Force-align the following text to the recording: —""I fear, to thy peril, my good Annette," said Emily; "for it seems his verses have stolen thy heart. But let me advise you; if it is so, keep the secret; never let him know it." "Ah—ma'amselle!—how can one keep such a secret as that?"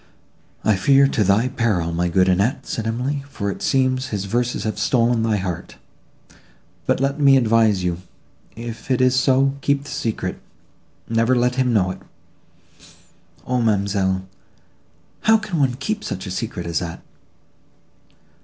—""I 0.63 0.77
fear, 0.77 1.07
to 1.09 1.23
thy 1.23 1.47
peril, 1.49 1.91
my 1.93 2.07
good 2.09 2.27
Annette," 2.27 2.65
said 2.65 2.87
Emily; 2.87 3.23
"for 3.29 3.51
it 3.51 3.61
seems 3.61 4.07
his 4.07 4.25
verses 4.25 4.63
have 4.63 4.79
stolen 4.79 5.21
thy 5.21 5.37
heart. 5.37 5.75
But 6.87 6.99
let 6.99 7.19
me 7.19 7.37
advise 7.37 7.83
you; 7.83 8.01
if 8.55 8.89
it 8.89 8.99
is 8.99 9.13
so, 9.15 9.53
keep 9.61 9.83
the 9.83 9.91
secret; 9.91 10.41
never 11.07 11.35
let 11.35 11.53
him 11.53 11.71
know 11.71 11.91
it." 11.91 11.99
"Ah—ma'amselle!—how 13.45 15.37
can 15.37 15.59
one 15.59 15.75
keep 15.75 16.03
such 16.03 16.25
a 16.25 16.31
secret 16.31 16.65
as 16.65 16.79
that?" 16.79 17.03